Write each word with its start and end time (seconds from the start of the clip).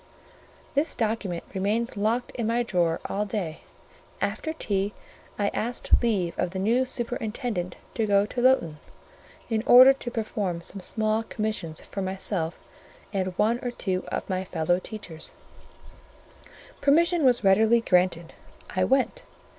This 0.73 0.95
document 0.95 1.43
remained 1.53 1.95
locked 1.95 2.31
in 2.31 2.47
my 2.47 2.63
drawer 2.63 2.99
all 3.05 3.23
day: 3.23 3.61
after 4.19 4.51
tea, 4.51 4.95
I 5.37 5.49
asked 5.49 5.91
leave 6.01 6.33
of 6.39 6.49
the 6.49 6.57
new 6.57 6.85
superintendent 6.85 7.75
to 7.93 8.07
go 8.07 8.25
to 8.25 8.41
Lowton, 8.41 8.79
in 9.47 9.61
order 9.67 9.93
to 9.93 10.09
perform 10.09 10.63
some 10.63 10.81
small 10.81 11.21
commissions 11.21 11.81
for 11.81 12.01
myself 12.01 12.59
and 13.13 13.37
one 13.37 13.59
or 13.61 13.69
two 13.69 14.03
of 14.07 14.27
my 14.27 14.43
fellow 14.43 14.79
teachers; 14.79 15.33
permission 16.81 17.23
was 17.23 17.43
readily 17.43 17.79
granted; 17.79 18.33
I 18.75 18.85
went. 18.85 19.23